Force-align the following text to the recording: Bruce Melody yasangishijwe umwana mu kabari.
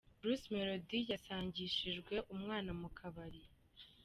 Bruce 0.19 0.45
Melody 0.53 0.99
yasangishijwe 1.11 2.15
umwana 2.35 2.71
mu 2.81 2.89
kabari. 2.97 3.41